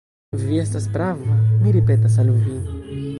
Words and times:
Vi 0.43 0.57
estas 0.61 0.87
prava, 0.95 1.35
mi 1.65 1.75
ripetas 1.77 2.17
al 2.25 2.33
vi. 2.39 2.59